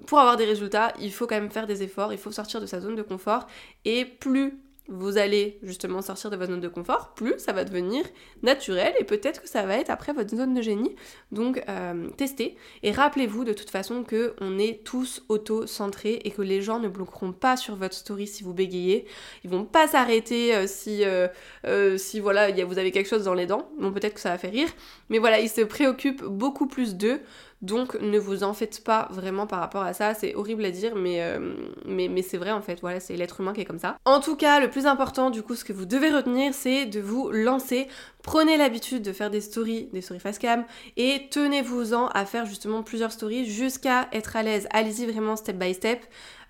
pour 0.05 0.19
avoir 0.19 0.37
des 0.37 0.45
résultats, 0.45 0.93
il 1.01 1.11
faut 1.11 1.27
quand 1.27 1.35
même 1.35 1.51
faire 1.51 1.67
des 1.67 1.83
efforts, 1.83 2.13
il 2.13 2.19
faut 2.19 2.31
sortir 2.31 2.61
de 2.61 2.65
sa 2.65 2.79
zone 2.79 2.95
de 2.95 3.01
confort. 3.01 3.47
Et 3.83 4.05
plus 4.05 4.57
vous 4.89 5.17
allez 5.17 5.59
justement 5.63 6.01
sortir 6.01 6.29
de 6.29 6.35
votre 6.35 6.51
zone 6.51 6.61
de 6.61 6.67
confort, 6.67 7.13
plus 7.13 7.33
ça 7.37 7.53
va 7.53 7.63
devenir 7.63 8.05
naturel 8.41 8.93
et 8.99 9.03
peut-être 9.03 9.41
que 9.41 9.49
ça 9.49 9.63
va 9.63 9.77
être 9.77 9.89
après 9.89 10.13
votre 10.13 10.35
zone 10.35 10.53
de 10.53 10.61
génie. 10.61 10.95
Donc 11.31 11.61
euh, 11.67 12.09
testez 12.17 12.55
et 12.83 12.91
rappelez-vous 12.91 13.43
de 13.43 13.53
toute 13.53 13.69
façon 13.69 14.03
que 14.03 14.33
on 14.39 14.57
est 14.57 14.83
tous 14.83 15.23
auto-centrés 15.29 16.21
et 16.23 16.31
que 16.31 16.41
les 16.41 16.61
gens 16.61 16.79
ne 16.79 16.87
bloqueront 16.87 17.33
pas 17.33 17.57
sur 17.57 17.75
votre 17.75 17.95
story 17.95 18.27
si 18.27 18.43
vous 18.43 18.53
bégayez. 18.53 19.05
Ils 19.43 19.49
vont 19.49 19.65
pas 19.65 19.87
s'arrêter 19.87 20.55
euh, 20.55 20.67
si 20.67 21.03
euh, 21.03 21.97
si 21.97 22.19
voilà 22.19 22.51
vous 22.63 22.77
avez 22.77 22.91
quelque 22.91 23.09
chose 23.09 23.25
dans 23.25 23.33
les 23.33 23.45
dents. 23.45 23.69
Bon 23.79 23.91
peut-être 23.91 24.13
que 24.13 24.21
ça 24.21 24.29
va 24.29 24.37
faire 24.37 24.51
rire, 24.51 24.69
mais 25.09 25.19
voilà 25.19 25.39
ils 25.39 25.49
se 25.49 25.61
préoccupent 25.61 26.23
beaucoup 26.23 26.67
plus 26.67 26.95
d'eux 26.95 27.19
donc 27.61 27.95
ne 28.01 28.19
vous 28.19 28.43
en 28.43 28.53
faites 28.53 28.83
pas 28.83 29.07
vraiment 29.11 29.47
par 29.47 29.59
rapport 29.59 29.81
à 29.81 29.93
ça, 29.93 30.13
c'est 30.13 30.35
horrible 30.35 30.63
à 30.65 30.71
dire 30.71 30.95
mais, 30.95 31.21
euh, 31.21 31.53
mais, 31.85 32.07
mais 32.07 32.21
c'est 32.21 32.37
vrai 32.37 32.51
en 32.51 32.61
fait, 32.61 32.79
voilà, 32.81 32.99
c'est 32.99 33.15
l'être 33.15 33.41
humain 33.41 33.53
qui 33.53 33.61
est 33.61 33.65
comme 33.65 33.79
ça. 33.79 33.97
En 34.05 34.19
tout 34.19 34.35
cas, 34.35 34.59
le 34.59 34.69
plus 34.69 34.85
important 34.85 35.29
du 35.29 35.41
coup, 35.41 35.55
ce 35.55 35.65
que 35.65 35.73
vous 35.73 35.85
devez 35.85 36.09
retenir, 36.09 36.53
c'est 36.53 36.85
de 36.85 36.99
vous 36.99 37.31
lancer. 37.31 37.87
Prenez 38.21 38.57
l'habitude 38.57 39.03
de 39.03 39.13
faire 39.13 39.29
des 39.29 39.41
stories, 39.41 39.89
des 39.93 40.01
stories 40.01 40.19
face 40.19 40.37
cam 40.37 40.65
et 40.97 41.27
tenez-vous-en 41.31 42.07
à 42.07 42.25
faire 42.25 42.45
justement 42.45 42.83
plusieurs 42.83 43.11
stories 43.11 43.45
jusqu'à 43.45 44.07
être 44.11 44.35
à 44.35 44.43
l'aise. 44.43 44.67
Allez-y 44.71 45.05
vraiment 45.05 45.35
step 45.35 45.57
by 45.57 45.73
step. 45.73 46.01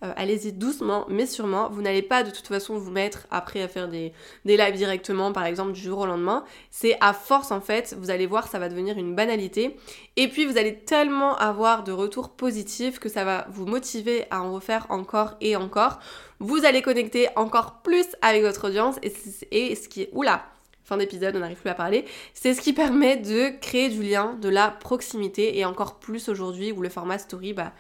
Euh, 0.04 0.14
allez-y 0.16 0.54
doucement 0.54 1.06
mais 1.10 1.26
sûrement. 1.26 1.70
Vous 1.70 1.82
n'allez 1.82 2.02
pas 2.02 2.24
de 2.24 2.30
toute 2.30 2.48
façon 2.48 2.78
vous 2.78 2.92
mettre 2.92 3.26
après 3.32 3.62
à 3.62 3.68
faire 3.68 3.88
des, 3.88 4.14
des 4.46 4.58
lives 4.58 4.76
directement, 4.76 5.32
par 5.32 5.46
exemple 5.46 5.72
du 5.72 5.82
jour 5.82 6.00
au 6.00 6.06
lendemain. 6.06 6.44
C'est 6.72 6.98
à 7.02 7.14
force 7.14 7.52
en 7.52 7.62
fait, 7.62 7.96
vous 8.00 8.12
allez 8.12 8.28
voir, 8.28 8.48
ça 8.48 8.60
va 8.60 8.70
devenir 8.70 8.98
une 8.98 9.16
banalité. 9.16 9.78
Et 10.16 10.28
puis 10.28 10.46
vous 10.46 10.58
allez 10.58 10.76
tellement 10.76 11.36
avoir 11.38 11.84
de 11.84 11.92
retours 11.92 12.30
positifs 12.30 13.00
que 13.00 13.10
ça 13.10 13.24
va 13.24 13.48
vous 13.50 13.66
motiver 13.66 14.26
à 14.30 14.42
en 14.42 14.54
refaire 14.54 14.86
encore 14.90 15.36
et 15.42 15.56
encore. 15.56 16.00
Vous 16.40 16.66
allez 16.66 16.82
connecter 16.82 17.30
encore 17.36 17.82
plus 17.82 18.06
avec 18.22 18.44
votre 18.44 18.68
audience 18.68 18.98
et, 19.02 19.12
et 19.52 19.76
ce 19.76 19.90
qui. 19.90 20.08
Oula 20.12 20.46
fin 20.88 20.96
d'épisode, 20.96 21.36
on 21.36 21.40
n'arrive 21.40 21.58
plus 21.58 21.70
à 21.70 21.74
parler. 21.74 22.06
C'est 22.34 22.54
ce 22.54 22.62
qui 22.62 22.72
permet 22.72 23.18
de 23.18 23.50
créer 23.60 23.90
du 23.90 24.02
lien, 24.02 24.38
de 24.42 24.48
la 24.48 24.72
proximité 24.72 25.60
et 25.60 25.66
encore 25.66 26.00
plus 26.00 26.30
aujourd'hui 26.30 26.72
où 26.72 26.82
le 26.82 26.88
format 26.88 27.18
story, 27.18 27.52
bah, 27.52 27.74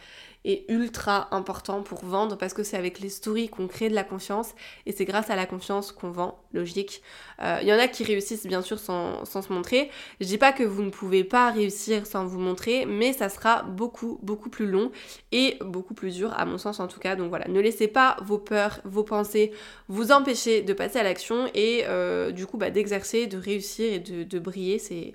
ultra 0.69 1.27
important 1.31 1.83
pour 1.83 2.05
vendre 2.05 2.37
parce 2.37 2.53
que 2.53 2.63
c'est 2.63 2.77
avec 2.77 2.99
les 2.99 3.09
stories 3.09 3.49
qu'on 3.49 3.67
crée 3.67 3.89
de 3.89 3.95
la 3.95 4.03
confiance 4.03 4.53
et 4.85 4.91
c'est 4.91 5.05
grâce 5.05 5.29
à 5.29 5.35
la 5.35 5.45
confiance 5.45 5.91
qu'on 5.91 6.11
vend, 6.11 6.39
logique. 6.53 7.01
Il 7.39 7.45
euh, 7.45 7.61
y 7.63 7.73
en 7.73 7.77
a 7.77 7.87
qui 7.87 8.03
réussissent 8.03 8.45
bien 8.45 8.61
sûr 8.61 8.79
sans, 8.79 9.25
sans, 9.25 9.41
se 9.41 9.51
montrer. 9.51 9.89
Je 10.21 10.25
dis 10.25 10.37
pas 10.37 10.53
que 10.53 10.63
vous 10.63 10.83
ne 10.83 10.89
pouvez 10.89 11.23
pas 11.23 11.51
réussir 11.51 12.05
sans 12.05 12.25
vous 12.25 12.39
montrer, 12.39 12.85
mais 12.85 13.13
ça 13.13 13.29
sera 13.29 13.63
beaucoup 13.63 14.19
beaucoup 14.21 14.49
plus 14.49 14.67
long 14.67 14.91
et 15.31 15.57
beaucoup 15.61 15.93
plus 15.93 16.15
dur 16.15 16.33
à 16.37 16.45
mon 16.45 16.57
sens 16.57 16.79
en 16.79 16.87
tout 16.87 16.99
cas. 16.99 17.15
Donc 17.15 17.29
voilà, 17.29 17.47
ne 17.47 17.59
laissez 17.59 17.87
pas 17.87 18.17
vos 18.23 18.37
peurs, 18.37 18.79
vos 18.85 19.03
pensées 19.03 19.51
vous 19.89 20.11
empêcher 20.11 20.61
de 20.61 20.73
passer 20.73 20.99
à 20.99 21.03
l'action 21.03 21.49
et 21.53 21.83
euh, 21.87 22.31
du 22.31 22.45
coup 22.45 22.57
bah, 22.57 22.69
d'exercer, 22.69 23.27
de 23.27 23.37
réussir 23.37 23.93
et 23.93 23.99
de 23.99 24.39
briller. 24.39 24.79
C'est 24.79 25.13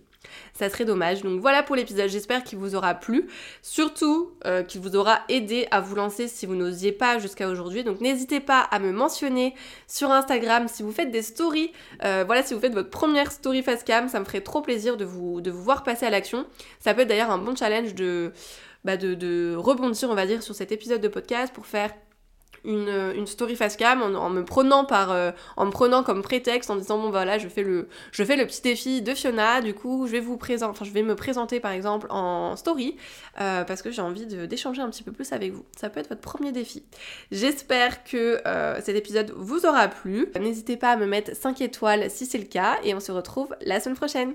ça 0.55 0.69
serait 0.69 0.85
dommage. 0.85 1.23
Donc 1.23 1.41
voilà 1.41 1.63
pour 1.63 1.77
l'épisode, 1.77 2.09
j'espère 2.09 2.45
qu'il 2.45 2.59
vous 2.59 2.75
aura 2.75 2.95
plu. 2.95 3.29
Surtout 3.63 4.33
euh, 4.47 4.63
qu'il 4.63 4.81
vous 4.81 4.97
aura 4.97 5.21
aidé 5.29 5.67
à 5.71 5.81
vous 5.81 5.95
lancer 5.95 6.29
si 6.29 6.47
vous 6.47 6.55
n'osiez 6.55 6.93
pas 6.93 7.19
jusqu'à 7.19 7.49
aujourd'hui. 7.49 7.85
Donc 7.85 8.01
n'hésitez 8.01 8.41
pas 8.41 8.61
à 8.61 8.79
me 8.79 8.93
mentionner 8.93 9.55
sur 9.87 10.11
Instagram 10.11 10.69
si 10.69 10.83
vous 10.83 10.93
faites 10.93 11.11
des 11.11 11.23
stories. 11.23 11.73
Euh, 12.05 12.25
voilà, 12.27 12.43
si 12.43 12.55
vous 12.55 12.61
faites 12.61 12.75
votre 12.75 12.91
première 12.91 13.33
story 13.33 13.63
facecam, 13.63 14.09
ça 14.09 14.21
me 14.21 14.25
ferait 14.25 14.41
trop 14.41 14.63
plaisir 14.63 14.97
de 14.97 15.05
vous, 15.05 15.41
de 15.41 15.51
vous 15.51 15.63
voir 15.63 15.83
passer 15.83 16.07
à 16.07 16.11
l'action. 16.11 16.47
Ça 16.81 16.95
peut 16.95 17.03
être 17.03 17.09
d'ailleurs 17.09 17.31
un 17.31 17.39
bon 17.39 17.57
challenge 17.57 17.95
de, 17.95 18.33
bah 18.85 18.97
de, 18.97 19.15
de 19.15 19.55
rebondir, 19.57 20.11
on 20.11 20.15
va 20.15 20.27
dire, 20.27 20.43
sur 20.43 20.55
cet 20.55 20.73
épisode 20.73 21.01
de 21.01 21.09
podcast 21.09 21.53
pour 21.53 21.67
faire 21.67 21.93
une, 22.65 23.13
une 23.17 23.27
story 23.27 23.57
face 23.57 23.77
cam 23.77 24.03
en, 24.03 24.31
me 24.31 24.45
prenant 24.45 24.85
par 24.85 25.11
euh, 25.11 25.33
en 25.57 25.67
me 25.67 25.71
prenant 25.71 26.03
comme 26.03 26.23
prétexte 26.23 26.71
en 26.71 26.77
disant 26.77 26.99
bon 26.99 27.11
voilà 27.11 27.39
je 27.39 27.49
fais 27.49 27.63
le 27.63 27.89
je 28.13 28.23
fais 28.25 28.37
le 28.37 28.47
petit 28.47 28.63
défi 28.63 29.03
de 29.03 29.15
Fiona. 29.15 29.61
Du 29.61 29.75
coup 29.75 30.07
je 30.07 30.13
vais 30.13 30.21
vous 30.21 30.37
présenter 30.37 30.71
enfin 30.71 30.85
je 30.85 30.91
vais 30.91 31.03
me 31.03 31.17
présenter 31.17 31.61
par 31.61 31.73
exemple 31.73 32.07
en 32.11 32.57
story 32.57 32.97
euh, 33.41 33.65
parce 33.65 33.83
que 33.83 33.91
j'ai 33.91 34.03
envie 34.03 34.27
d'échanger 34.27 34.83
un 34.83 34.91
petit 34.91 35.03
peu 35.03 35.13
plus 35.13 35.33
avec 35.33 35.53
vous. 35.53 35.65
Ça 35.77 35.91
peut 35.91 36.01
être 36.01 36.09
votre 36.09 36.21
premier 36.21 36.53
défi. 36.53 36.83
J'espère 37.31 38.05
que 38.05 38.41
euh, 38.47 38.81
cet 38.81 38.97
épisode 38.97 39.33
vous 39.37 39.67
aura 39.67 39.89
plu. 39.89 40.29
N'hésitez 40.39 40.77
pas 40.77 40.93
à 40.93 40.97
me 40.97 41.07
mettre 41.07 41.35
5 41.37 41.61
étoiles 41.61 42.11
si 42.11 42.27
c'est 42.27 42.39
le 42.39 42.45
cas 42.45 42.79
et 42.85 42.95
on 42.95 43.01
se 43.01 43.13
retrouve 43.13 43.55
la 43.63 43.81
semaine 43.81 43.97
prochaine 43.97 44.35